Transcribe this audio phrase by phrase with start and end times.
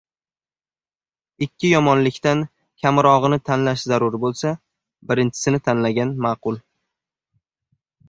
[1.47, 2.41] Ikki yomonlikdan
[2.85, 4.57] kamrog‘ini tanlash zarur bo‘lsa,
[5.15, 6.63] birinchisini tanlagan ma’qul.